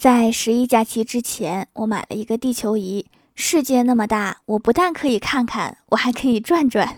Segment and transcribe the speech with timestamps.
[0.00, 3.04] 在十一假期之前，我买了一个地球仪。
[3.34, 6.96] 世界那么大，我不但可以看看，我还可以转转。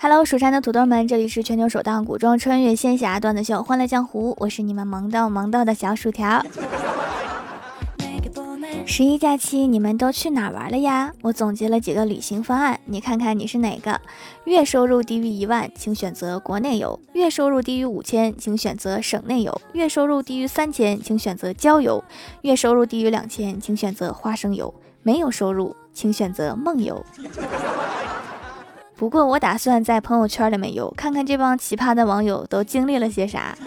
[0.00, 6.42] Hello，蜀山的土豆们，这里是全球首档古装穿越仙侠段子秀《欢乐江湖》，我是你们萌到萌到的小薯条。
[8.88, 11.12] 十一假期你们都去哪玩了呀？
[11.22, 14.00] 我总结了几个旅行方案，你看看你是哪个？
[14.44, 22.00] 月收入低于一万，请选择国内游；月收入低于五千，请选择省内游；月收入低于三千，请选择郊游；
[22.42, 24.72] 月收入低于两千，请选择花生油；
[25.02, 27.04] 没有收入，请选择梦游。
[28.96, 33.58] 不过我打算在朋友圈里面游，看看这帮奇葩的网友都经历了些啥。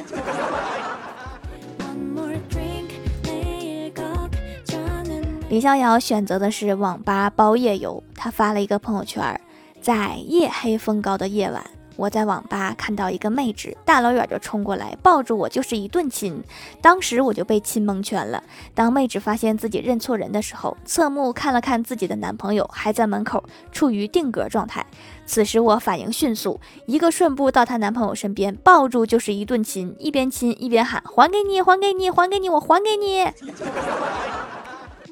[5.50, 8.04] 李逍遥选择的是网吧包夜游。
[8.14, 9.42] 他发了一个朋友圈，
[9.82, 16.40] 在夜黑风高的夜晚，我在网吧看到一个妹纸，大老远就冲过来抱住我就是一顿亲。
[16.84, 18.44] 当时我就被亲蒙圈了。
[18.76, 24.86] 当妹纸发现自己认错人的时候，侧目看了看自己的男朋友还在门口，处于定格状态。
[25.26, 33.26] 此时我反应迅速，一个顺步到她男朋友身边，抱住就是一顿亲，一边亲一边喊：“还给你，还给你，还给你，我还给你。”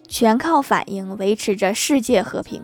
[0.08, 2.62] 全靠反应维持着世界和平。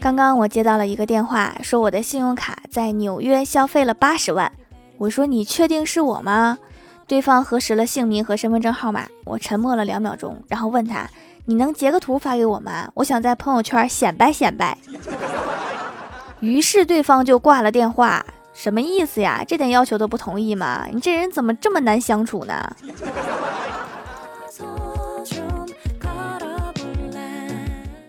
[0.00, 4.50] 刚刚我接到了一个电话，说我的信用卡在纽约消费了八十万。
[4.98, 6.58] 我说你确定是我吗？
[7.06, 9.06] 对方核实了姓名和身份证号码。
[9.24, 11.08] 我沉默了两秒钟，然后问他：
[11.46, 12.90] 你能截个图发给我吗？
[12.94, 14.78] 我想在朋友圈显摆显摆。
[16.40, 18.24] 于是对方就挂了电话。
[18.52, 19.44] 什么意思呀？
[19.46, 20.86] 这点要求都不同意吗？
[20.92, 22.76] 你这人怎么这么难相处呢？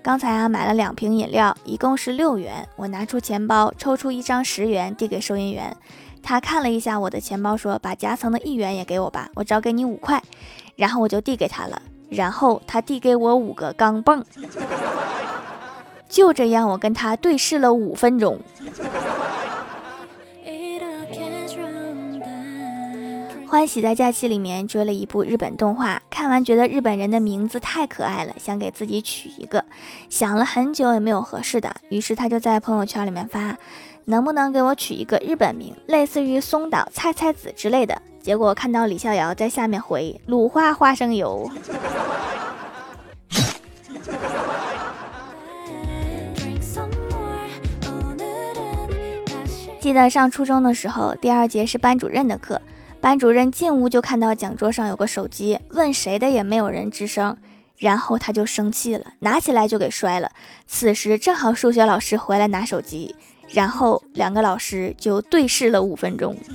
[0.03, 2.67] 刚才啊买了两瓶饮料，一共是六元。
[2.75, 5.77] 我拿出钱包，抽出一张十元递给收银员。
[6.23, 10.21] 他看了一下我的钱包，说：“把夹层的一元也给我吧，我找给你五块。
[10.76, 11.82] ”然后我就递给他了。
[12.10, 14.23] 然后他递给我五个钢镚。
[16.10, 18.39] 就这样，我跟他对视了五分钟。
[23.52, 29.66] 欢喜在假期里面追了一部日本动画，看完觉得日本人的名字太可爱了，想给自己取一个，
[30.10, 33.58] 想了很久也没有合适的，于是他就在朋友圈里面发，
[34.06, 38.02] 能不能给我取一个日本名，类似于松岛菜菜子之类的。
[38.22, 41.52] 结果看到李逍遥在下面回鲁花花生油。
[49.82, 52.62] 记得上初中的时候，第二节是班主任的课。
[53.02, 57.36] 班主任进屋就看到讲桌上有个手机，问谁的也没有人吱声，
[57.80, 60.30] 然后他就生气了，拿起来就给摔了。
[60.67, 63.16] 此时正好数学老师回来拿手机，
[63.50, 66.38] 然后两个老师就对视了五分钟。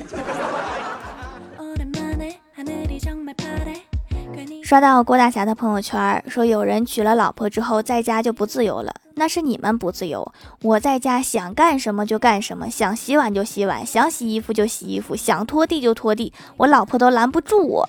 [4.62, 10.30] 刷到郭大侠的朋友圈，说有人娶了老婆之后在家就不自由了，那是你们不自由。
[10.60, 17.88] 我在家想干什么就干什么，想洗碗就洗碗，想洗衣服就洗衣服，想拖地就拖地，我老婆都拦不住我。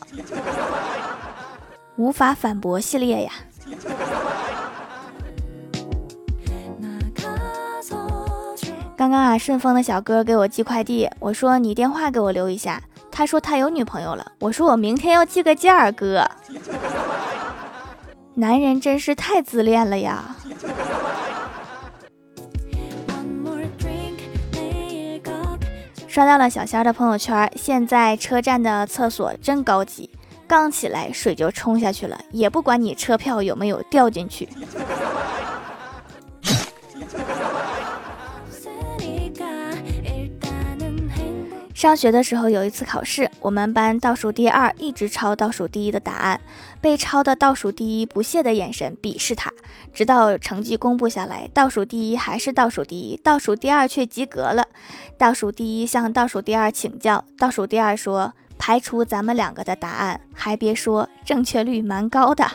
[1.98, 3.32] 无法反驳系列呀。
[8.96, 12.82] 刚刚啊，顺丰的小哥给我寄快递，我说你电话给我留一下。
[13.12, 16.26] 他说他有女朋友了，我说我明天要寄个件儿，哥。
[18.36, 20.37] 男人真是太自恋了呀！
[26.18, 30.10] 刷到了小仙儿的朋友圈，现在车站的厕所真高级，
[30.48, 34.50] 刚起来水就冲下去了，也不管你车票有没有掉进去。
[41.78, 46.42] 上学的时候有一次考试，我们班倒数第二一直抄倒数第一的答案，
[46.82, 49.54] 被抄的倒数第一不屑的眼神鄙视他，
[49.94, 54.66] 直到成绩公布下来，倒数第一还是倒数第一，倒数第二却及格了。
[55.20, 62.50] 倒数第一向倒数第二请教，倒数第二说排除咱们两个的答案，还别说正确率蛮高的。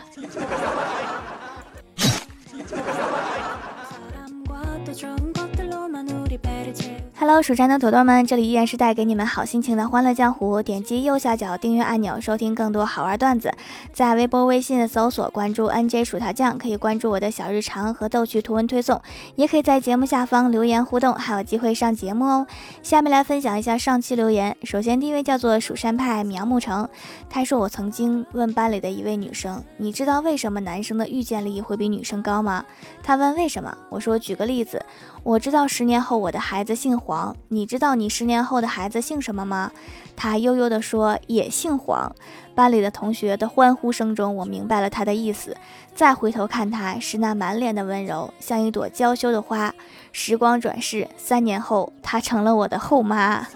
[7.23, 10.61] Hello，蜀山的土豆们，这里依然是带给你们好心情的欢乐江湖。
[10.61, 13.55] 点击右下角订阅按钮，收听更多好玩段子。
[13.93, 19.01] 在微博、微信搜索关注 NJ 薯条酱，可以关注我的小日常和逗趣图文推送，
[19.37, 22.45] 也可以在节目下方留言互动，还有机会上节目哦。
[22.83, 24.57] 下面来分享一下上期留言。
[24.65, 26.89] 首先第一位叫做蜀山派苗木成，
[27.31, 32.65] 他说我曾经问班里的一位女生，你知道为什么男生的预见力会比女生高吗？
[33.01, 34.85] 他问为什么，我说举个例子。
[35.25, 39.71] 我知道十年后我的孩子姓黄，你知道你十年后的孩子姓什么吗？
[40.17, 42.13] 他悠悠地说也姓黄。
[42.55, 45.57] 班里的同学的欢呼声中，我明白了他的意思。
[45.95, 49.73] 再回头看他，是那满脸的温柔，像一朵娇羞的花。
[50.11, 53.47] 时光转世，三年后，她成了我的后妈。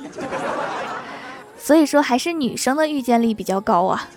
[1.59, 4.09] 所以说，还是女生的预见力比较高啊。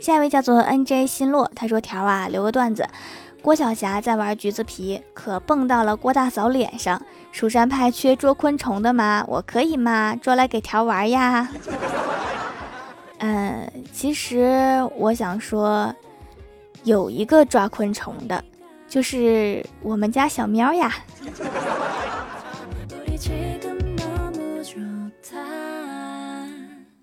[0.00, 2.86] 下一位叫做 N J 新洛，他说：“条啊，留个段子。
[3.42, 7.00] 郭晓霞在玩橘子皮，可蹦到了郭大嫂脸上。
[7.32, 9.24] 蜀山派缺捉昆虫的吗？
[9.28, 10.16] 我可以吗？
[10.20, 11.48] 捉来给条玩呀。
[13.18, 15.94] 嗯， 其实我想说，
[16.84, 18.42] 有一个抓昆虫的，
[18.88, 20.94] 就是我们家小喵呀。”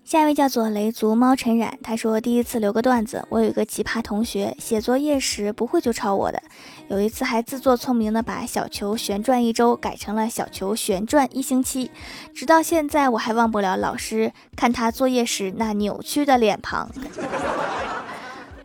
[0.06, 6.40] 下一位叫做雷族猫陈冉，他说第一次留个段子，我有一个奇葩同学，写作业时不会就抄我的，
[6.86, 11.90] 有一次还自作聪明的把小球旋转一周改成了小球旋转一星期，
[12.32, 16.88] 直到现在我还忘不了老师看他作业时那扭曲的脸庞，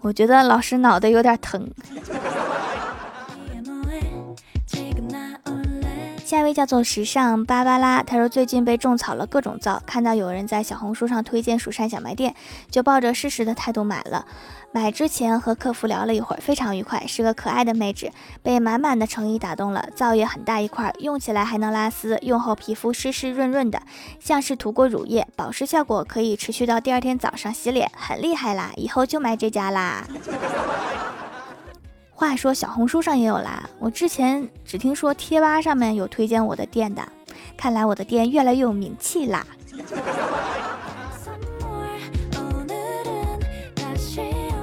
[0.01, 1.67] 我觉得老师脑袋有点疼。
[6.31, 12.33] 下一位叫做时尚芭芭拉，他说最近被种草了各种皂，看到有人在小红书上推荐蜀山小卖店，
[12.69, 14.25] 就抱着试试的态度买了。
[14.71, 18.09] 买之前和客服聊了一会儿，非常愉快，是个可爱的妹纸，
[18.41, 19.89] 被满满的诚意打动了。
[19.93, 23.81] 皂也很大一块，用起来还能拉丝，用后皮肤湿湿润润的，
[24.21, 28.71] 像是涂过乳液，保湿效果可以持续到第二天早上洗脸，很厉害啦！
[28.77, 30.07] 以后就买这家啦。
[32.21, 37.01] 话说小红书上也有啦，我之前只听说贴吧上面有推荐我的店的，
[37.57, 39.43] 看来我的店越来越有名气啦。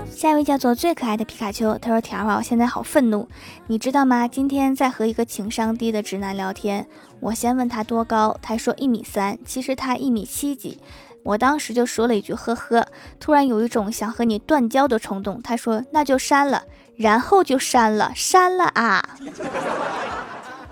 [0.07, 3.29] 下一位叫做最可爱的皮卡丘，他说：“条啊，我现在好愤怒，
[3.67, 4.29] 你知道吗？
[4.29, 6.87] 今天在和一个情商低的直男聊天，
[7.19, 10.79] 我先问他多高，他说一米三，其实他一米七几。”
[11.25, 12.87] 我当时就说了一句呵呵，
[13.19, 15.43] 突然有一种想和你断交的冲动。
[15.43, 16.63] 他说那就删了，
[16.99, 19.03] 然后就删了，删了啊，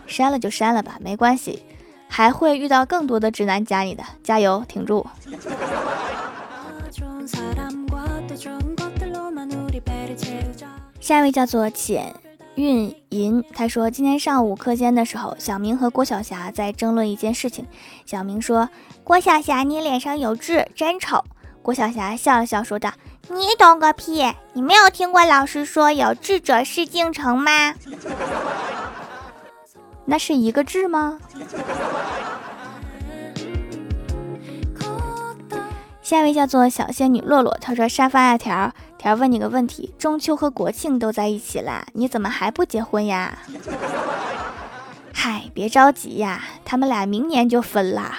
[0.09, 1.63] 删了就删了吧，没关系，
[2.09, 5.07] 还会遇到更多的直男加你的，加油，挺住。
[11.01, 12.13] 下一位叫做浅。
[12.57, 17.67] 运银他说，今天上午课间的时候，小明和郭晓霞在争论一件事情。
[18.07, 18.71] 小明说
[19.05, 21.23] ：“郭晓霞，你脸上有痣，真丑。”
[21.67, 22.93] 郭晓霞笑了笑，说道
[23.29, 24.33] ：“你懂个屁！
[24.53, 27.75] 你没有听过老师说有志者事竟成吗？
[30.07, 31.19] 那是一个志吗？”
[36.01, 43.37] 下一位叫做小仙女洛洛，她说：“沙发啊条。”条问你个问题：中秋和国庆都在一起啦，你怎么还不结婚呀？
[45.13, 48.19] 嗨，别着急呀，他们俩明年就分啦。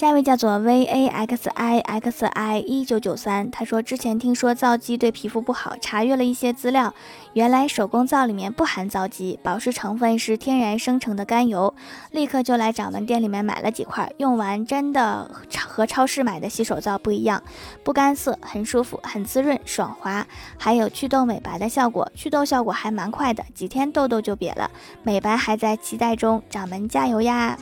[0.00, 6.94] 下一位叫做 V A X I X I 一九九三，他说之前听说皂基对皮肤不好，查阅了一些资料，
[7.34, 11.74] 原来手工皂里面不含皂基，保湿成分是天然生成的甘油，
[12.12, 15.30] 立刻就来掌门店里面买了几块，用完真的
[15.68, 17.42] 和超市买的洗手皂不一样，
[17.84, 20.26] 不干涩，很舒服，很滋润，爽滑，
[20.56, 24.70] 还有祛痘美白的效果，祛痘效果还蛮快的，几天痘痘就瘪了，
[25.02, 27.58] 美白还在期待中，掌门加油呀！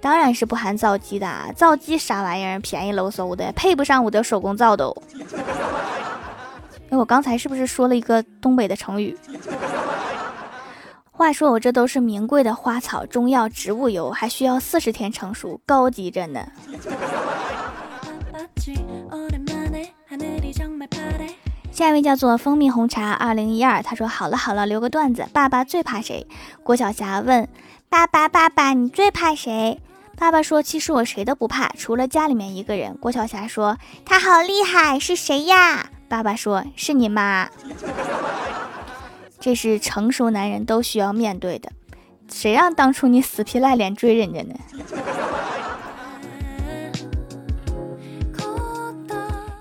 [0.00, 4.96] 当然是不含皂基的，皂基啥玩意儿，便宜喽嗖的，配不上我的手工皂都。
[6.90, 9.16] 哎，我刚才是不是说了一个东北的成语？
[11.10, 16.46] 话说我这都是名贵的花草、中药、植物油，还需要四十天成熟，高级着呢。
[21.70, 26.26] 下一位叫做蜂蜜红茶二零一二，他说好了好了，留个段子，爸爸最怕谁？
[26.62, 27.46] 郭晓霞问
[27.88, 29.78] 爸爸爸爸，你最怕谁？
[30.20, 37.48] 爸爸说：“其实我谁都不怕，除了家里面一个人。”郭晓霞说：“他好厉害，是谁呀？”爸爸说：“是你妈。”
[39.40, 41.72] 这是成熟男人都需要面对的。
[42.30, 44.54] 谁让当初你死皮赖脸追人家呢？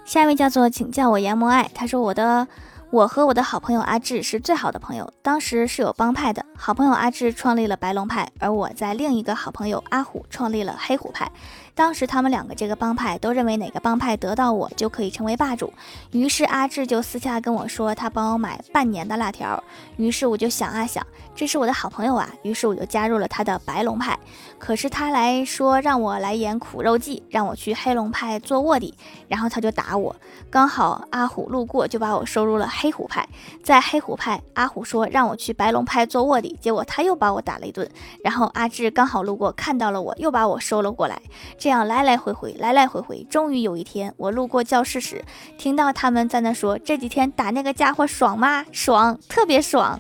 [0.04, 2.46] 下一位叫做请叫我杨萌爱，他说我的。
[2.92, 6.44] 我和我的好朋友阿志是最好的朋友，当时是有帮派的。
[6.58, 11.32] 好朋友阿志创立了白龙派，而我在另一个好朋友阿虎创立了黑虎派。
[11.80, 15.74] 当时他们两个这个帮派都认为哪个帮派得到我就可以成为霸主，
[16.12, 19.64] 于是阿志就私下跟我说他帮我买半年的辣条。
[19.96, 21.02] 于是我就想啊想，
[21.34, 24.20] 这是我的好朋友啊，于是我就加入了他的白龙派。
[24.58, 28.94] 可是他来说让我来演苦肉计，让我去黑龙派做卧底，
[29.30, 30.14] 然后他就打我。
[30.50, 33.26] 刚好阿虎路过，就把我收入了黑虎派。
[33.64, 37.90] 在黑虎派，阿虎说让我去白龙派做卧底，结果他又把我打了一顿。
[38.22, 41.22] 然后阿志刚好路过，看到了我，又把我收了过来。
[41.58, 45.24] 这这样来来回回，来来回回，终于有一天，我路过教室时，
[45.56, 48.66] 听到他们在那说：“这几天打那个家伙爽吗？
[48.72, 50.00] 爽，特别爽。”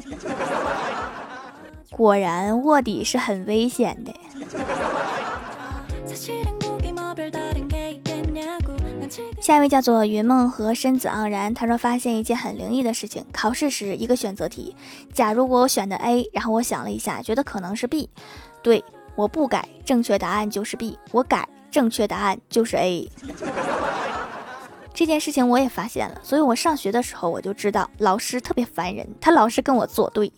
[1.96, 4.12] 果然，卧底是很危险的。
[9.40, 14.76] 下一位叫做云梦和身子盎然，他说发现一件很灵异的事情：考试时一个选择题，
[15.14, 18.10] 假如我选的 A，然后我想了一下，觉得可能是 B，
[18.64, 18.84] 对
[19.16, 23.10] 我不改，正确答案就是 B，我改，正确答案就是 A。
[24.94, 30.32] 这件事情我也发现了，所以我上学的时候我就知道老师特别烦人，他老是跟我作对。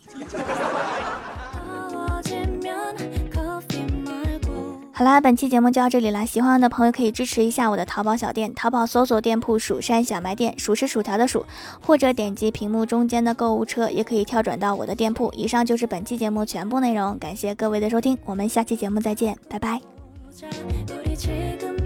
[4.94, 6.24] 好啦，本期节目就到这里了。
[6.28, 11.44] 喜欢的朋友可以支持一下我的淘宝小店，淘宝搜索店铺“蜀山小卖店”，数是薯条的数，
[11.82, 15.34] 或者点击屏幕中间的购物车，也可以跳转到我的店铺。
[15.36, 20.01] 以上就是本期节目全部内容，感谢各位的收听，我们下期节目再见，拜拜。
[20.34, 21.81] 우리 지금